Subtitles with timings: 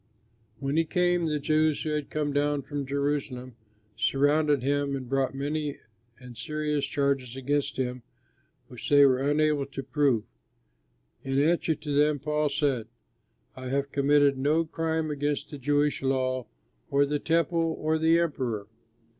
[0.57, 3.55] When he came, the Jews who had come down from Jerusalem
[3.95, 5.77] surrounded him and brought many
[6.19, 8.01] and serious charges against him
[8.67, 10.23] which they were unable to prove.
[11.23, 12.87] In answer to them Paul said,
[13.55, 16.47] "I have committed no crime against the Jewish law
[16.89, 18.65] or the Temple or the Emperor."